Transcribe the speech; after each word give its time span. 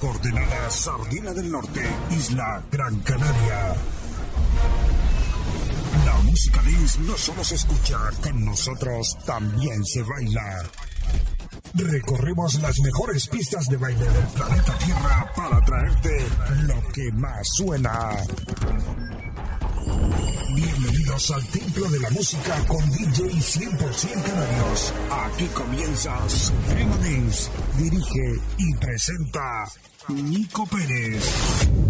Coordenada 0.00 0.70
Sardina 0.70 1.32
del 1.34 1.50
Norte, 1.50 1.82
Isla 2.10 2.62
Gran 2.72 2.98
Canaria. 3.00 3.74
La 6.06 6.14
música 6.24 6.62
dance 6.62 6.98
no 7.00 7.18
solo 7.18 7.44
se 7.44 7.56
escucha, 7.56 7.98
con 8.22 8.42
nosotros 8.44 9.14
también 9.26 9.84
se 9.84 10.02
baila. 10.02 10.62
Recorremos 11.74 12.54
las 12.62 12.80
mejores 12.80 13.28
pistas 13.28 13.66
de 13.66 13.76
baile 13.76 14.08
del 14.08 14.26
planeta 14.28 14.78
Tierra 14.78 15.32
para 15.36 15.60
traerte 15.66 16.26
lo 16.62 16.82
que 16.92 17.12
más 17.12 17.46
suena. 17.52 18.10
Bienvenidos 21.20 21.30
al 21.32 21.46
Templo 21.48 21.90
de 21.90 22.00
la 22.00 22.10
Música 22.10 22.66
con 22.66 22.90
DJ 22.90 23.24
100% 23.24 24.22
Canarios. 24.22 24.94
Aquí 25.10 25.44
comienza 25.48 26.28
Suprema 26.28 26.96
Dance. 26.96 27.50
Dirige 27.76 28.40
y 28.56 28.74
presenta 28.76 29.68
Nico 30.08 30.66
Pérez. 30.66 31.89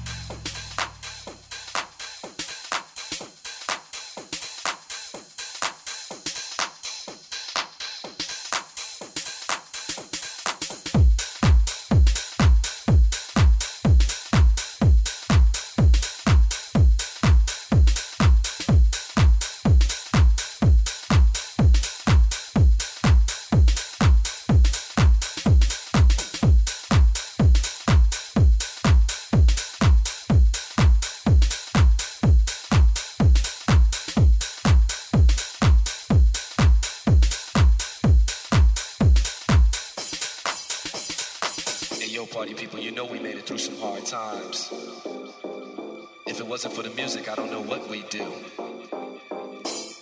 If 46.31 46.39
it 46.39 46.47
wasn't 46.47 46.73
for 46.73 46.81
the 46.81 46.89
music, 46.91 47.27
I 47.27 47.35
don't 47.35 47.51
know 47.51 47.61
what 47.61 47.89
we'd 47.89 48.07
do. 48.07 48.31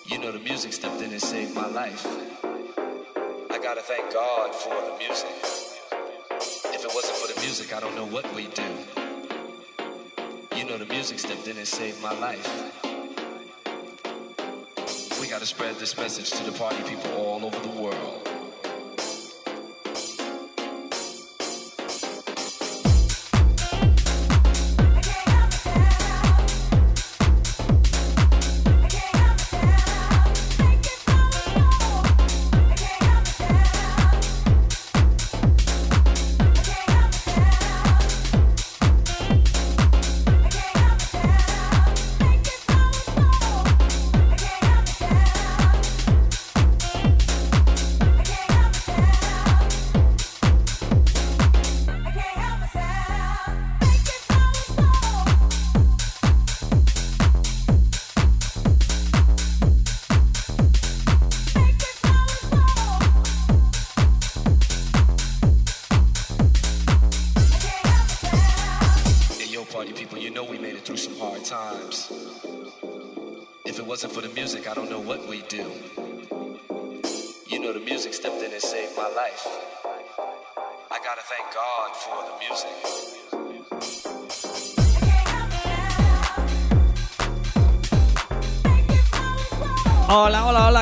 You 0.05 0.19
know, 0.19 0.31
the 0.31 0.38
music 0.38 0.73
stepped 0.73 1.02
in 1.02 1.11
and 1.11 1.19
saved 1.19 1.55
my 1.55 1.66
life. 1.66 2.05
I 3.49 3.58
gotta 3.58 3.81
thank 3.81 4.13
God 4.13 4.53
for 4.53 4.69
the 4.69 4.95
music. 5.00 5.27
If 6.72 6.85
it 6.85 6.91
wasn't 6.94 7.17
for 7.17 7.33
the 7.33 7.41
music, 7.41 7.73
I 7.73 7.80
don't 7.80 7.95
know 7.95 8.05
what 8.05 8.31
we'd 8.35 8.53
do. 8.53 8.61
You 10.55 10.66
know, 10.66 10.77
the 10.77 10.85
music 10.85 11.17
stepped 11.17 11.47
in 11.47 11.57
and 11.57 11.67
saved 11.67 12.00
my 12.00 12.13
life 12.19 12.47
We 15.19 15.28
gotta 15.28 15.47
spread 15.47 15.78
this 15.78 15.97
message 15.97 16.29
to 16.29 16.44
the 16.44 16.51
party 16.51 16.84
people 16.84 17.12
all 17.13 17.44
over 17.44 17.59
the 17.59 17.81
world. 17.81 18.28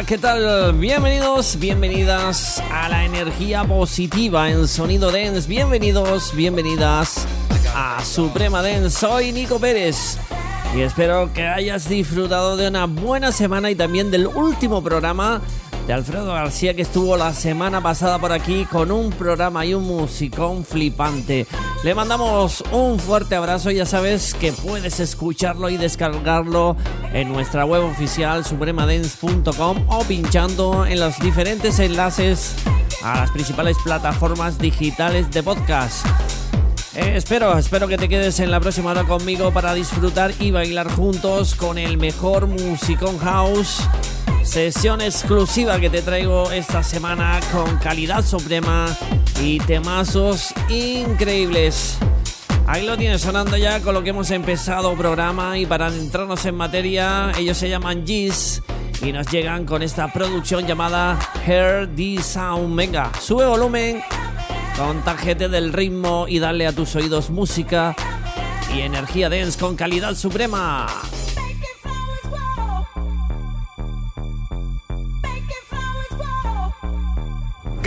¿Qué 0.07 0.17
tal? 0.17 0.73
Bienvenidos, 0.73 1.59
bienvenidas 1.59 2.63
a 2.71 2.87
la 2.87 3.03
energía 3.03 3.65
positiva 3.65 4.49
en 4.49 4.65
Sonido 4.65 5.11
Dance. 5.11 5.49
Bienvenidos, 5.49 6.33
bienvenidas 6.33 7.27
a 7.75 8.01
Suprema 8.05 8.61
Dance. 8.61 8.89
Soy 8.89 9.33
Nico 9.33 9.59
Pérez 9.59 10.17
y 10.73 10.79
espero 10.79 11.33
que 11.33 11.45
hayas 11.45 11.89
disfrutado 11.89 12.55
de 12.55 12.69
una 12.69 12.85
buena 12.85 13.33
semana 13.33 13.69
y 13.69 13.75
también 13.75 14.09
del 14.09 14.27
último 14.27 14.81
programa 14.81 15.41
de 15.87 15.93
Alfredo 15.93 16.33
García 16.33 16.73
que 16.73 16.81
estuvo 16.81 17.15
la 17.15 17.33
semana 17.33 17.81
pasada 17.81 18.19
por 18.19 18.33
aquí 18.33 18.65
con 18.65 18.91
un 18.91 19.09
programa 19.09 19.65
y 19.65 19.73
un 19.73 19.85
musicón 19.85 20.65
flipante. 20.65 21.47
Le 21.83 21.95
mandamos 21.95 22.61
un 22.73 22.99
fuerte 22.99 23.35
abrazo, 23.35 23.71
ya 23.71 23.85
sabes 23.85 24.33
que 24.33 24.51
puedes 24.51 24.99
escucharlo 24.99 25.69
y 25.69 25.77
descargarlo 25.77 26.75
en 27.13 27.31
nuestra 27.31 27.63
web 27.63 27.85
oficial 27.85 28.43
supremadance.com 28.43 29.85
o 29.87 30.03
pinchando 30.03 30.85
en 30.85 30.99
los 30.99 31.17
diferentes 31.19 31.79
enlaces 31.79 32.53
a 33.01 33.21
las 33.21 33.31
principales 33.31 33.77
plataformas 33.81 34.59
digitales 34.59 35.31
de 35.31 35.41
podcast. 35.41 36.05
Eh, 36.95 37.13
espero, 37.15 37.57
espero 37.57 37.87
que 37.87 37.97
te 37.97 38.09
quedes 38.09 38.41
en 38.41 38.51
la 38.51 38.59
próxima 38.59 38.91
hora 38.91 39.05
conmigo 39.05 39.51
para 39.51 39.73
disfrutar 39.73 40.33
y 40.39 40.51
bailar 40.51 40.91
juntos 40.91 41.55
con 41.55 41.77
el 41.77 41.97
mejor 41.97 42.47
musicón 42.47 43.17
house 43.19 43.87
Sesión 44.43 45.01
exclusiva 45.01 45.79
que 45.79 45.89
te 45.89 46.01
traigo 46.01 46.51
esta 46.51 46.81
semana 46.81 47.39
con 47.51 47.77
calidad 47.77 48.23
suprema 48.23 48.87
y 49.41 49.59
temazos 49.59 50.53
increíbles. 50.69 51.97
Ahí 52.65 52.85
lo 52.85 52.97
tienes 52.97 53.21
sonando 53.21 53.55
ya 53.55 53.79
con 53.81 53.93
lo 53.93 54.03
que 54.03 54.09
hemos 54.09 54.29
empezado 54.31 54.93
programa 54.95 55.57
y 55.57 55.65
para 55.65 55.87
entrarnos 55.87 56.45
en 56.45 56.55
materia, 56.55 57.31
ellos 57.37 57.57
se 57.57 57.69
llaman 57.69 58.05
G's 58.05 58.61
y 59.01 59.11
nos 59.11 59.27
llegan 59.27 59.65
con 59.65 59.83
esta 59.83 60.11
producción 60.11 60.65
llamada 60.65 61.17
Hear 61.45 61.87
the 61.95 62.21
Sound. 62.21 62.75
Venga, 62.75 63.11
sube 63.21 63.45
volumen, 63.45 64.01
contágete 64.77 65.49
del 65.49 65.71
ritmo 65.71 66.25
y 66.27 66.39
dale 66.39 66.67
a 66.67 66.73
tus 66.73 66.95
oídos 66.95 67.29
música 67.29 67.95
y 68.75 68.81
energía 68.81 69.29
dance 69.29 69.57
con 69.57 69.75
calidad 69.75 70.15
suprema. 70.15 70.87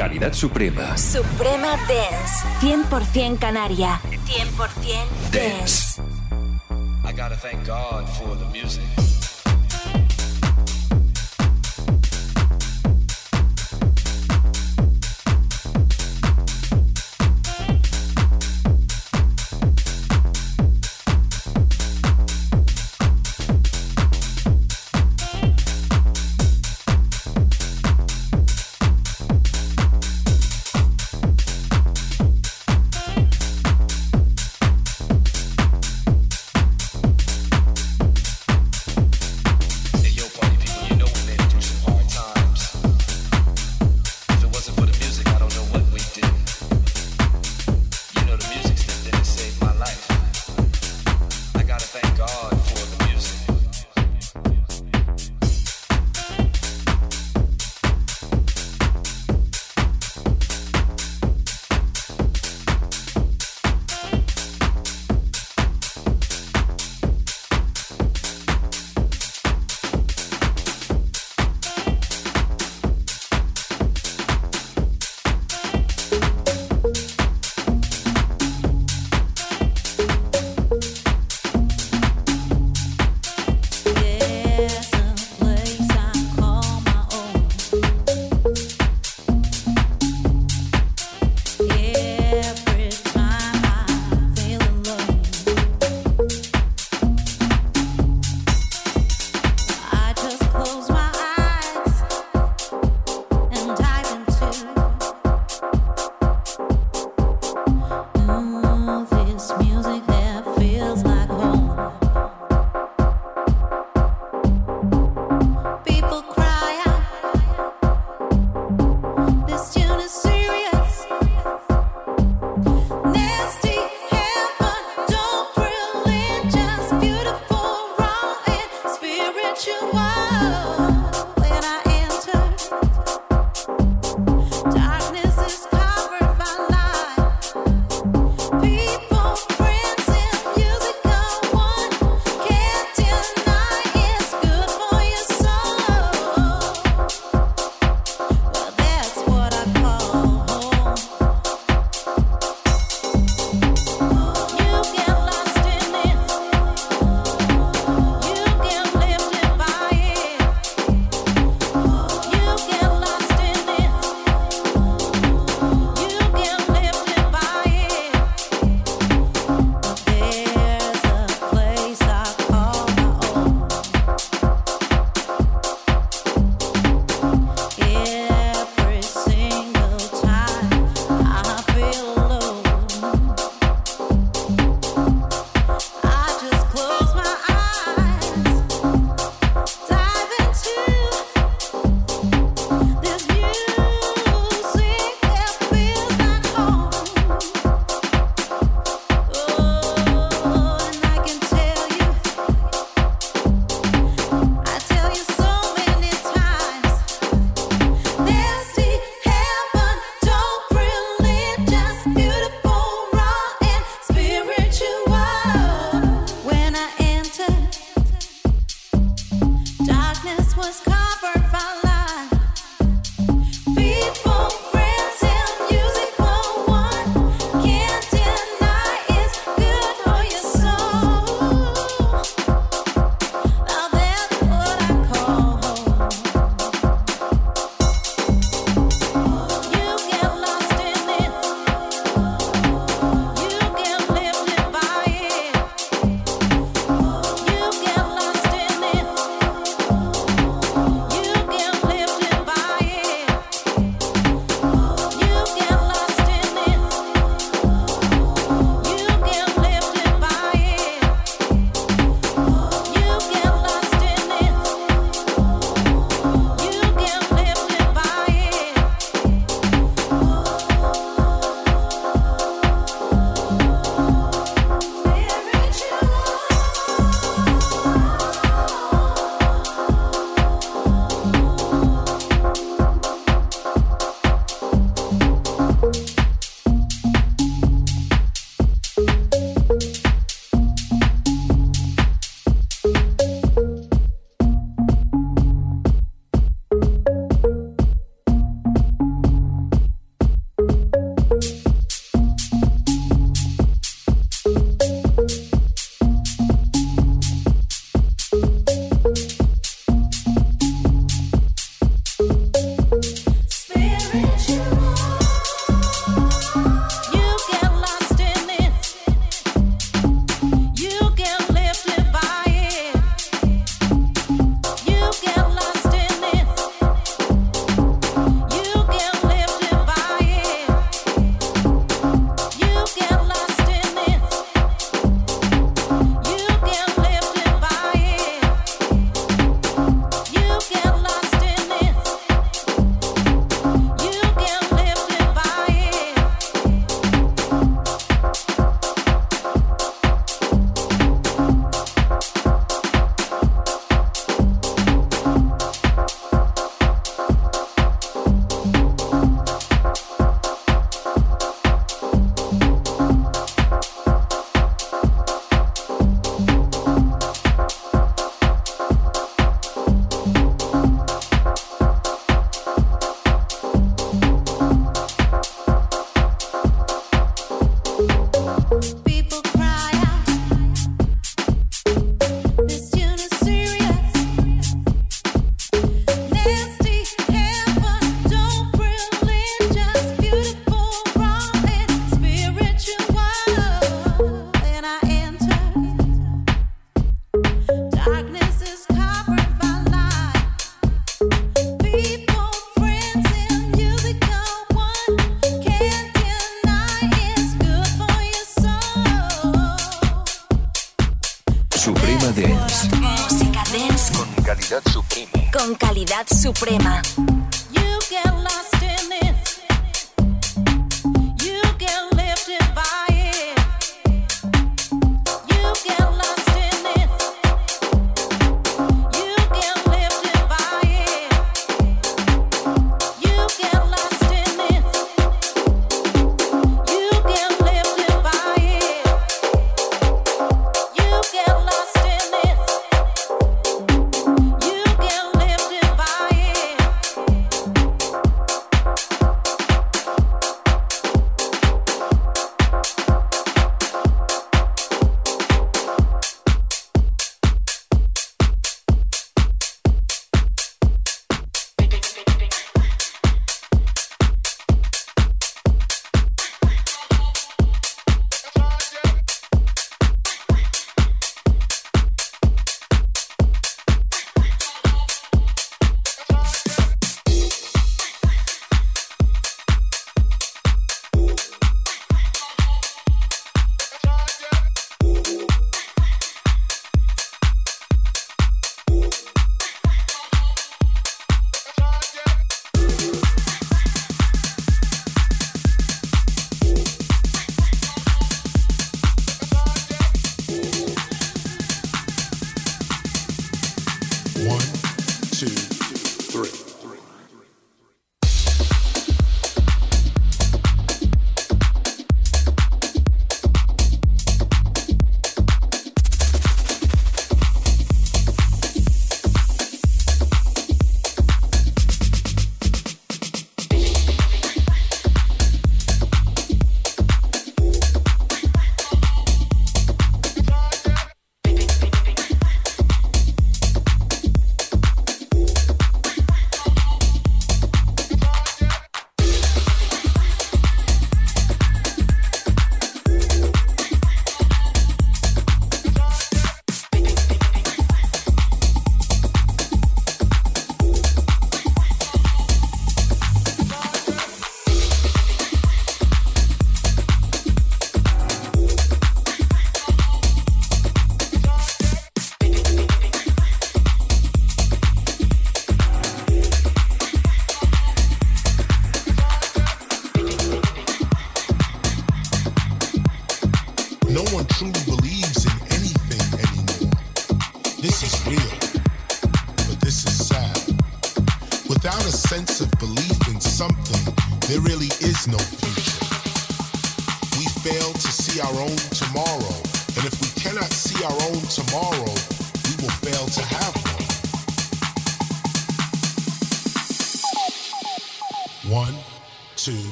Calidad 0.00 0.32
suprema. 0.32 0.96
Suprema 0.96 1.76
Dance. 1.86 2.42
100% 2.62 3.38
Canaria. 3.38 4.00
100% 4.08 5.30
Dance. 5.30 6.00
I 7.04 7.12
gotta 7.12 7.36
thank 7.36 7.66
God 7.66 8.08
for 8.08 8.34
the 8.34 8.46
music. 8.46 9.19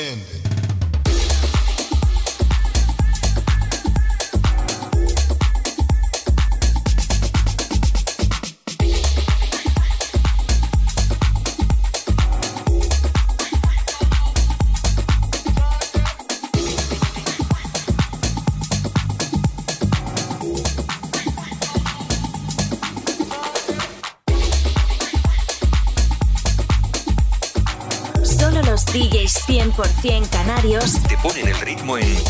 Understanding. 0.00 0.39
Ponen 31.22 31.48
el 31.48 31.60
ritmo 31.60 31.98
en 31.98 32.29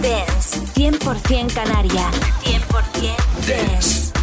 Dance. 0.00 0.60
100% 0.74 1.52
Canaria. 1.52 2.10
100% 2.44 3.46
Dance. 3.46 4.13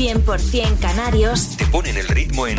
100% 0.00 0.78
canarios. 0.80 1.56
Te 1.58 1.66
ponen 1.66 1.98
el 1.98 2.08
ritmo 2.08 2.46
en 2.46 2.56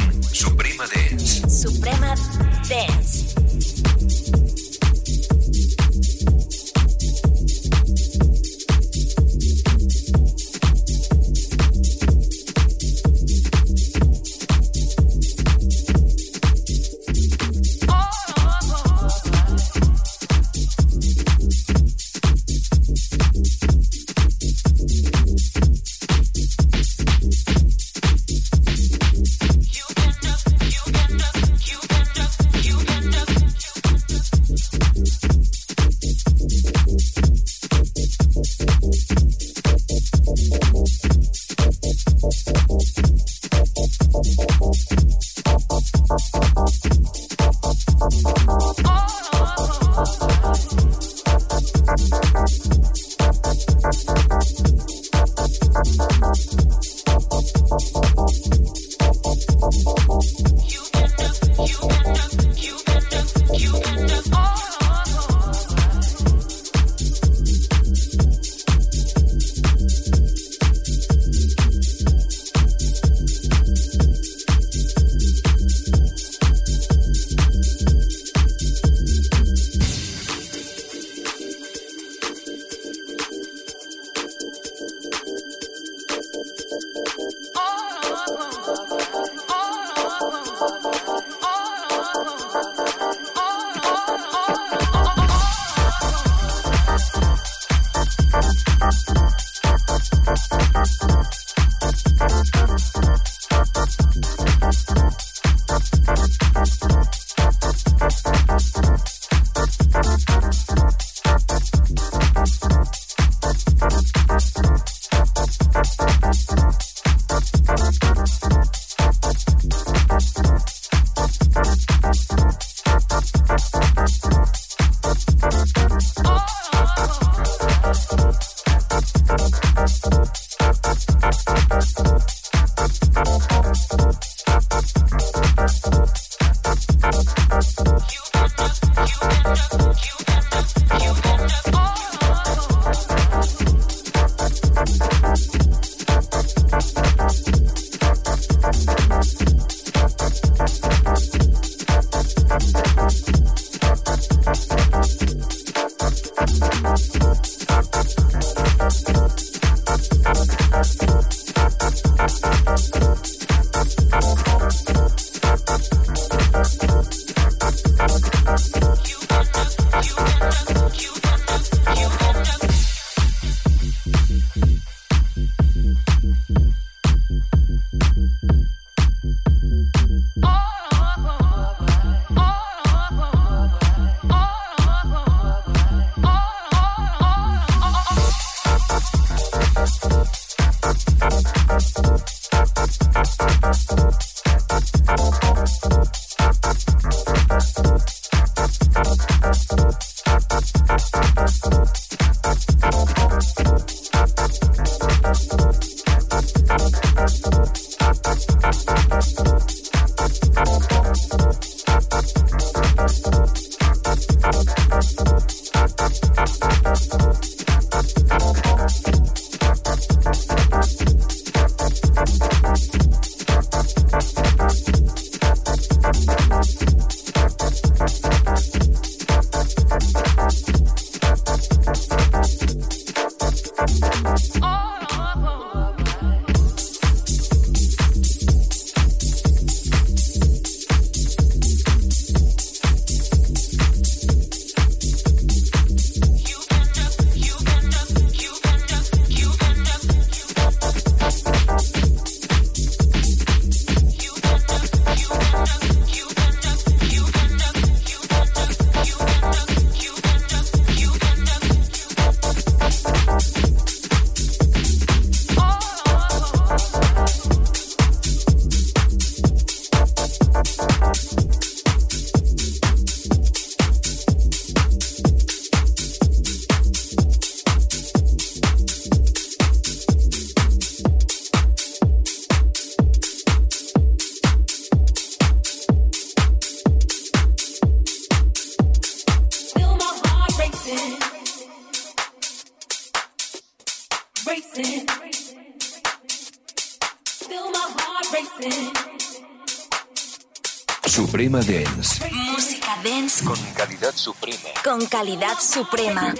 calidad 305.12 305.60
suprema. 305.60 306.34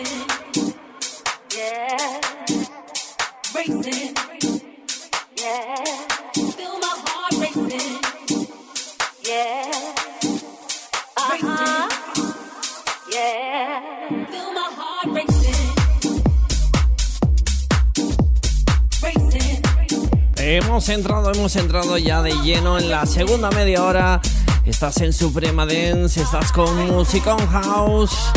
Hemos 20.38 20.88
entrado, 20.88 21.34
hemos 21.34 21.56
entrado 21.58 21.98
ya 21.98 22.22
de 22.22 22.32
lleno 22.42 22.80
en 22.80 22.90
la 22.90 23.06
segunda 23.06 23.52
media 23.52 23.84
hora. 23.84 24.22
Estás 24.66 25.02
en 25.02 25.12
Suprema 25.12 25.66
Dance, 25.66 26.22
estás 26.22 26.54
con 26.54 26.88
Musicon 26.88 27.46
House. 27.48 28.32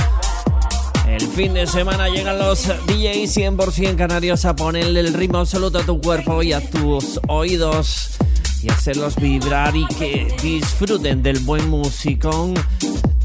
El 1.15 1.29
fin 1.29 1.55
de 1.55 1.65
semana 1.69 2.09
llegan 2.09 2.41
los 2.41 2.67
DJs 2.67 3.37
100% 3.37 3.95
canarios 3.95 4.45
a 4.47 4.57
ponerle 4.57 4.99
el 4.99 5.15
ritmo 5.15 5.39
absoluto 5.39 5.79
a 5.79 5.87
tu 5.87 6.01
cuerpo 6.01 6.43
y 6.43 6.53
a 6.53 6.61
tus 6.71 7.21
oídos 7.29 8.17
y 8.61 8.69
hacerlos 8.69 9.15
vibrar 9.15 9.77
y 9.77 9.87
que 9.87 10.35
disfruten 10.43 11.23
del 11.23 11.39
buen 11.39 11.71
musicón 11.71 12.55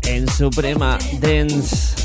en 0.03 0.29
Suprema 0.29 0.99
Dance. 1.19 1.95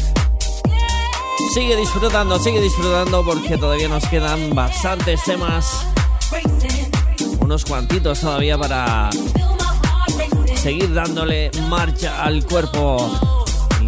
Sigue 1.52 1.76
disfrutando, 1.76 2.38
sigue 2.38 2.62
disfrutando 2.62 3.22
porque 3.22 3.58
todavía 3.58 3.88
nos 3.88 4.06
quedan 4.06 4.54
bastantes 4.54 5.22
temas. 5.24 5.86
Unos 7.40 7.62
cuantitos 7.66 8.20
todavía 8.20 8.56
para 8.56 9.10
seguir 10.56 10.94
dándole 10.94 11.50
marcha 11.68 12.24
al 12.24 12.42
cuerpo 12.46 13.43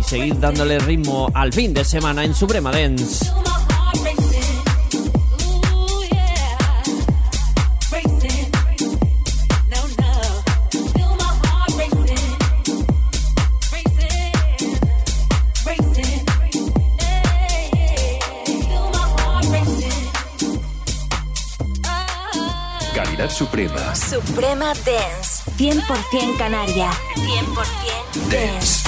seguir 0.06 0.38
dándole 0.38 0.78
ritmo 0.78 1.28
al 1.34 1.52
fin 1.52 1.74
de 1.74 1.84
semana 1.84 2.24
en 2.24 2.32
Suprema 2.32 2.70
Dance. 2.70 3.26
Calidad 22.94 23.30
Suprema. 23.30 23.94
Suprema 23.94 24.66
Dance. 24.66 25.50
100% 25.58 26.36
Canaria. 26.38 26.90
100% 27.16 28.30
Dance. 28.30 28.85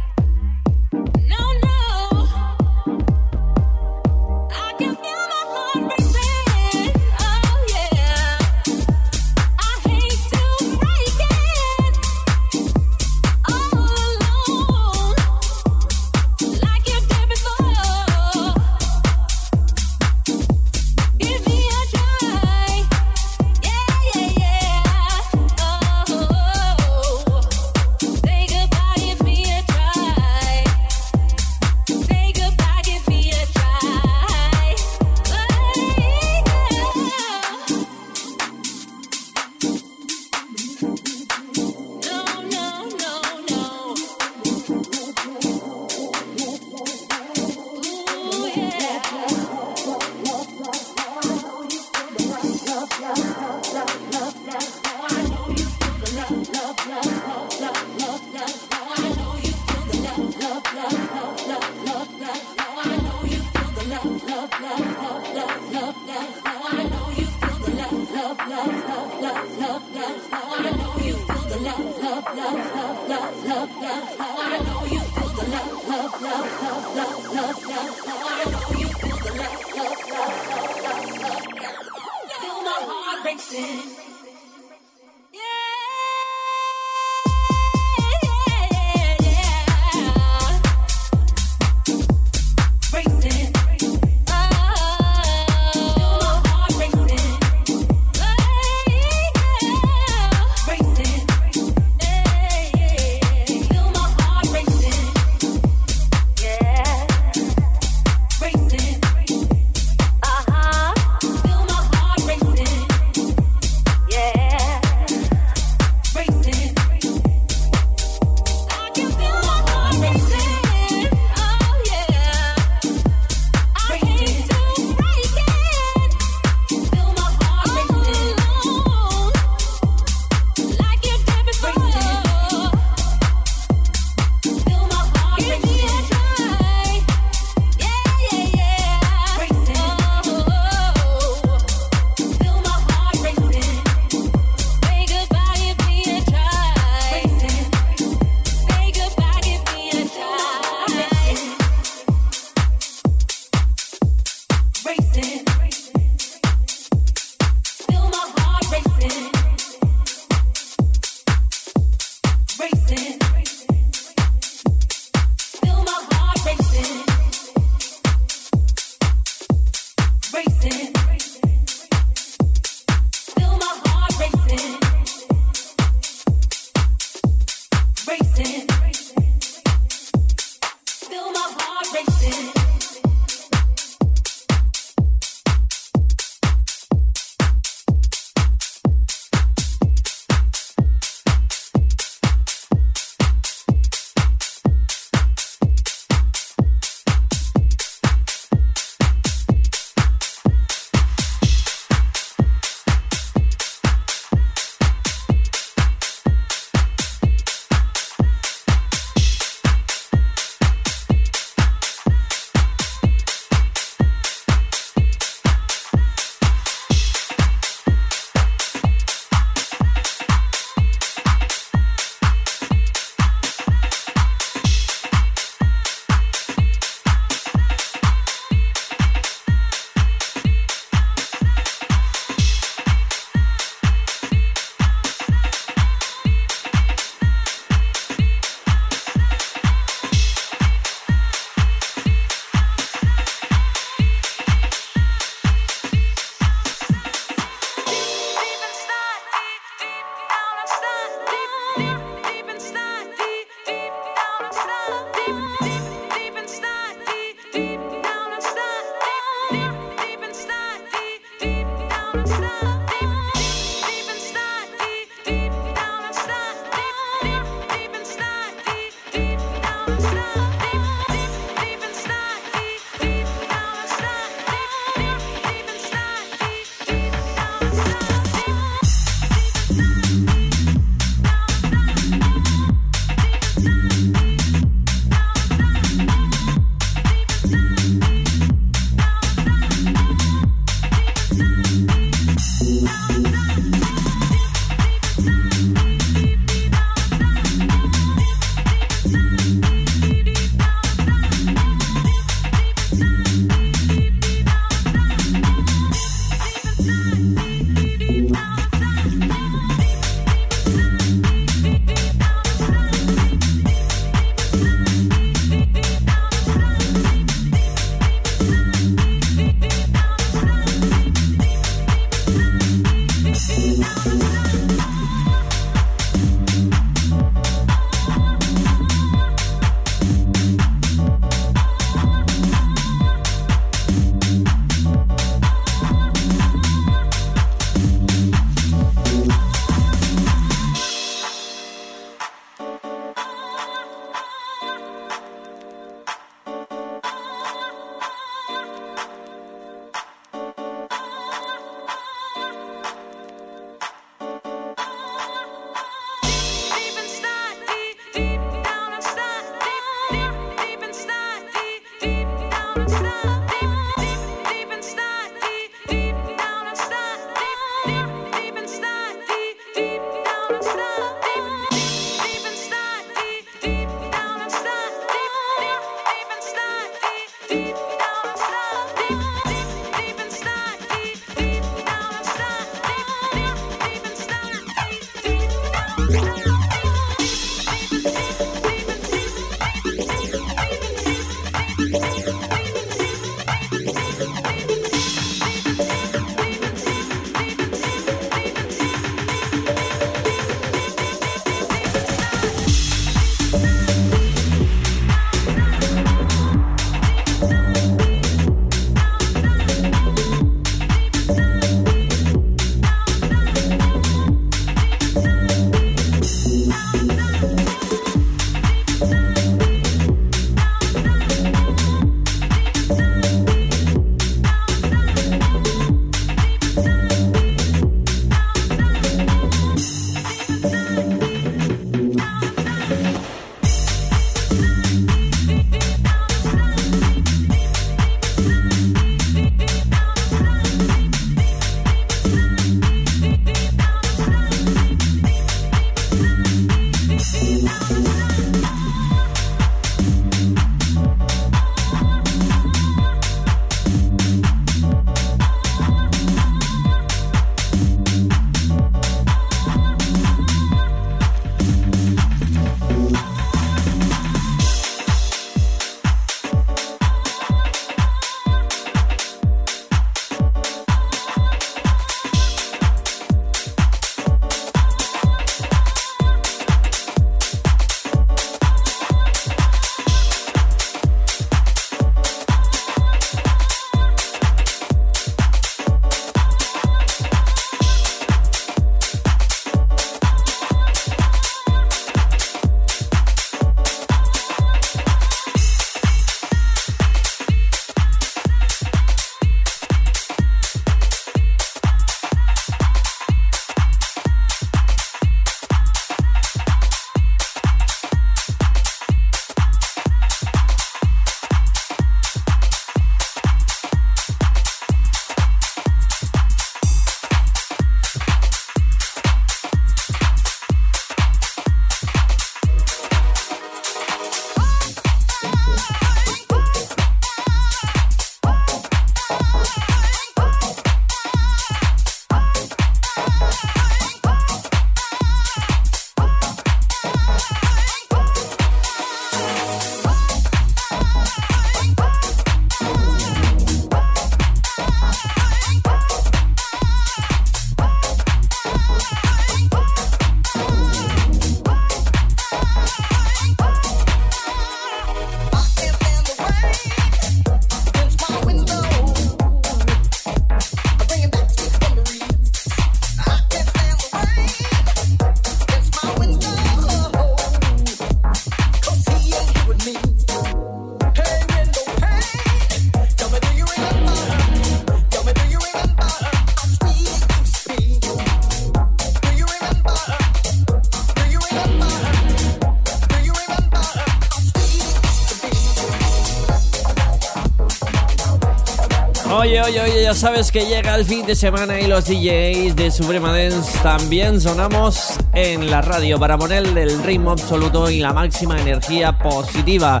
Sabes 590.22 590.52
que 590.52 590.66
llega 590.66 590.94
el 590.94 591.04
fin 591.04 591.26
de 591.26 591.34
semana 591.34 591.80
y 591.80 591.88
los 591.88 592.04
DJs 592.04 592.76
de 592.76 592.92
Suprema 592.92 593.36
Dance 593.36 593.76
también 593.82 594.40
sonamos 594.40 595.14
en 595.32 595.68
la 595.68 595.82
radio 595.82 596.16
para 596.16 596.38
ponerle 596.38 596.84
el 596.84 597.02
ritmo 597.02 597.32
absoluto 597.32 597.90
y 597.90 597.98
la 597.98 598.12
máxima 598.12 598.56
energía 598.60 599.18
positiva. 599.18 600.00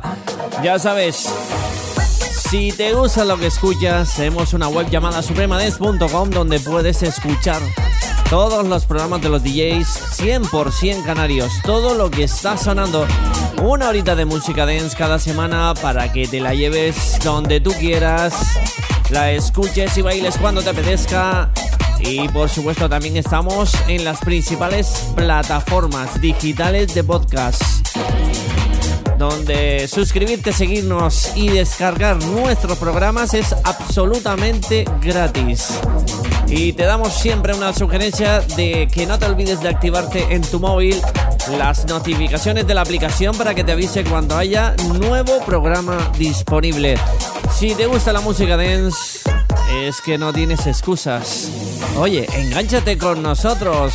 Ya 0.62 0.78
sabes, 0.78 1.28
si 2.48 2.70
te 2.70 2.92
gusta 2.92 3.24
lo 3.24 3.36
que 3.36 3.48
escuchas, 3.48 4.14
tenemos 4.14 4.54
una 4.54 4.68
web 4.68 4.88
llamada 4.90 5.22
supremadance.com 5.22 6.30
donde 6.30 6.60
puedes 6.60 7.02
escuchar 7.02 7.60
todos 8.30 8.64
los 8.64 8.86
programas 8.86 9.22
de 9.22 9.28
los 9.28 9.42
DJs 9.42 10.20
100% 10.20 11.04
canarios, 11.04 11.50
todo 11.64 11.96
lo 11.96 12.12
que 12.12 12.22
está 12.22 12.56
sonando. 12.56 13.08
Una 13.60 13.88
horita 13.88 14.14
de 14.14 14.24
música 14.24 14.66
dance 14.66 14.96
cada 14.96 15.18
semana 15.18 15.74
para 15.82 16.12
que 16.12 16.28
te 16.28 16.38
la 16.38 16.54
lleves 16.54 17.18
donde 17.24 17.60
tú 17.60 17.72
quieras 17.72 18.34
la 19.12 19.30
escuches 19.30 19.96
y 19.98 20.02
bailes 20.02 20.36
cuando 20.38 20.62
te 20.62 20.70
apetezca. 20.70 21.50
Y 22.00 22.26
por 22.28 22.48
supuesto 22.48 22.88
también 22.88 23.16
estamos 23.16 23.72
en 23.86 24.04
las 24.04 24.18
principales 24.20 25.12
plataformas 25.14 26.20
digitales 26.20 26.94
de 26.94 27.04
podcast. 27.04 27.62
Donde 29.18 29.86
suscribirte, 29.86 30.52
seguirnos 30.52 31.36
y 31.36 31.48
descargar 31.50 32.16
nuestros 32.24 32.78
programas 32.78 33.34
es 33.34 33.54
absolutamente 33.64 34.84
gratis. 35.00 35.68
Y 36.48 36.72
te 36.72 36.84
damos 36.84 37.14
siempre 37.14 37.54
una 37.54 37.72
sugerencia 37.72 38.40
de 38.40 38.88
que 38.92 39.06
no 39.06 39.18
te 39.18 39.26
olvides 39.26 39.60
de 39.60 39.68
activarte 39.68 40.34
en 40.34 40.42
tu 40.42 40.58
móvil 40.58 41.00
las 41.48 41.86
notificaciones 41.86 42.66
de 42.66 42.74
la 42.74 42.82
aplicación 42.82 43.36
para 43.36 43.54
que 43.54 43.64
te 43.64 43.72
avise 43.72 44.04
cuando 44.04 44.36
haya 44.36 44.74
nuevo 44.98 45.40
programa 45.44 46.10
disponible. 46.18 46.96
Si 47.52 47.74
te 47.74 47.86
gusta 47.86 48.12
la 48.12 48.20
música 48.20 48.56
dance, 48.56 49.20
es 49.82 50.00
que 50.00 50.18
no 50.18 50.32
tienes 50.32 50.66
excusas. 50.66 51.50
Oye, 51.96 52.26
engánchate 52.34 52.96
con 52.98 53.22
nosotros. 53.22 53.94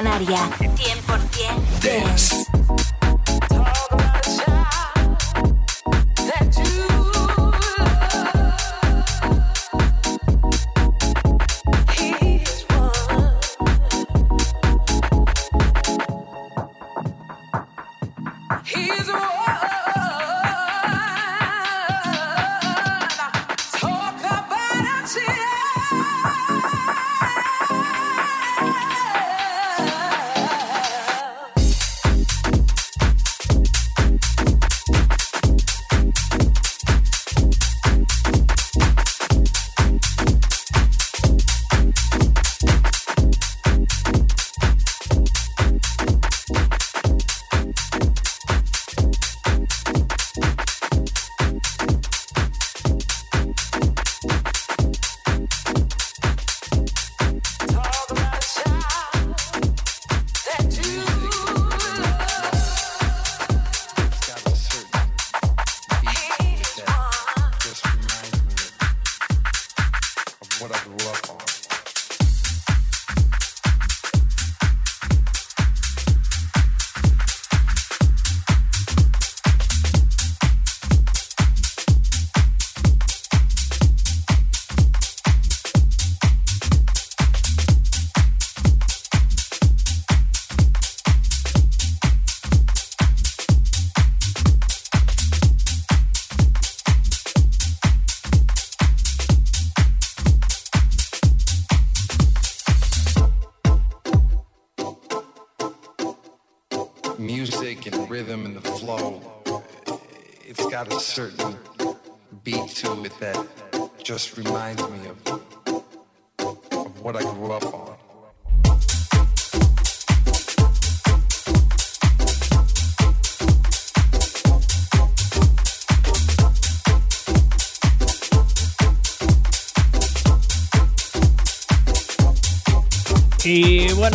Canaria. 0.00 0.69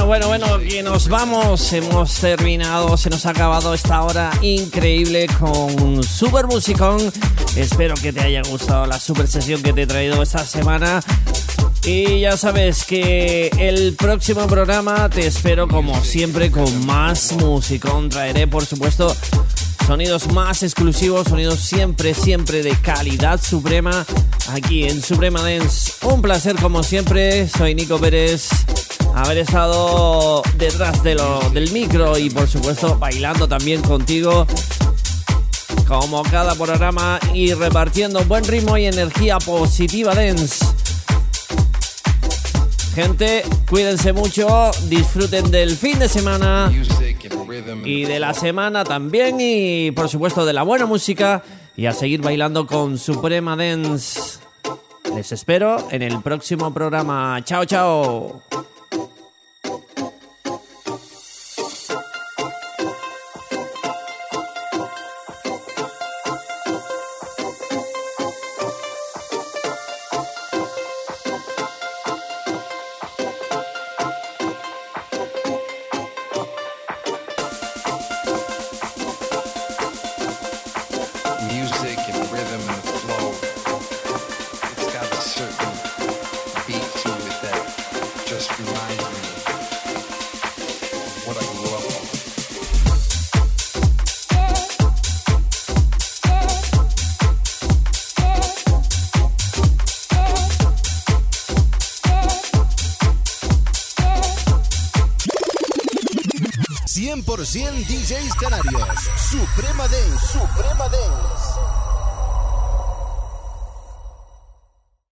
Bueno, 0.05 0.27
bueno, 0.27 0.59
nos 0.83 1.07
vamos. 1.07 1.73
Hemos 1.73 2.13
terminado, 2.15 2.95
se 2.97 3.09
nos 3.09 3.25
ha 3.25 3.31
acabado 3.31 3.73
esta 3.73 4.03
hora 4.03 4.31
increíble 4.41 5.27
con 5.39 6.03
Super 6.03 6.47
Musicón. 6.47 6.97
Espero 7.55 7.95
que 7.95 8.13
te 8.13 8.21
haya 8.21 8.41
gustado 8.43 8.85
la 8.85 8.99
super 8.99 9.27
sesión 9.27 9.61
que 9.63 9.73
te 9.73 9.83
he 9.83 9.87
traído 9.87 10.21
esta 10.21 10.45
semana. 10.45 11.01
Y 11.83 12.19
ya 12.21 12.37
sabes 12.37 12.83
que 12.83 13.49
el 13.57 13.95
próximo 13.95 14.47
programa 14.47 15.09
te 15.09 15.25
espero 15.25 15.67
como 15.67 16.03
siempre 16.03 16.51
con 16.51 16.85
más 16.85 17.33
musicón. 17.33 18.09
Traeré, 18.09 18.47
por 18.47 18.65
supuesto, 18.65 19.15
sonidos 19.87 20.31
más 20.31 20.61
exclusivos, 20.61 21.27
sonidos 21.27 21.59
siempre, 21.59 22.13
siempre 22.13 22.63
de 22.63 22.75
calidad 22.79 23.41
suprema 23.41 24.05
aquí 24.49 24.83
en 24.83 25.01
Suprema 25.01 25.41
Dance. 25.41 25.93
Un 26.03 26.21
placer 26.21 26.55
como 26.55 26.83
siempre, 26.83 27.47
soy 27.47 27.75
Nico 27.75 27.99
Pérez 27.99 28.49
haber 29.15 29.37
estado 29.39 30.43
detrás 30.57 31.01
de 31.01 31.15
lo, 31.15 31.39
del 31.51 31.71
micro 31.71 32.17
y 32.17 32.29
por 32.29 32.47
supuesto 32.47 32.97
bailando 32.99 33.47
también 33.47 33.81
contigo 33.81 34.45
como 35.87 36.21
cada 36.23 36.53
programa 36.55 37.19
y 37.33 37.53
repartiendo 37.53 38.23
buen 38.25 38.43
ritmo 38.43 38.77
y 38.77 38.85
energía 38.85 39.37
positiva 39.39 40.13
dance. 40.13 40.65
Gente, 42.93 43.43
cuídense 43.69 44.13
mucho, 44.13 44.71
disfruten 44.87 45.51
del 45.51 45.75
fin 45.75 45.99
de 45.99 46.07
semana 46.07 46.71
y 47.83 48.05
de 48.05 48.19
la 48.19 48.33
semana 48.33 48.83
también 48.83 49.37
y 49.39 49.91
por 49.91 50.09
supuesto 50.09 50.45
de 50.45 50.53
la 50.53 50.63
buena 50.63 50.85
música 50.85 51.43
y 51.77 51.85
a 51.85 51.93
seguir 51.93 52.21
bailando 52.21 52.65
con 52.67 52.97
Suprema 52.97 53.55
Dance. 53.55 54.39
Les 55.13 55.31
espero 55.31 55.87
en 55.91 56.01
el 56.01 56.21
próximo 56.21 56.73
programa. 56.73 57.39
Chao, 57.43 57.65
chao. 57.65 58.41